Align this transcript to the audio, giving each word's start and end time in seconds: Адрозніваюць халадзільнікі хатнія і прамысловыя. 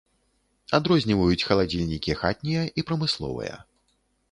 Адрозніваюць 0.77 1.45
халадзільнікі 1.51 2.17
хатнія 2.23 2.65
і 2.79 2.87
прамысловыя. 2.91 3.55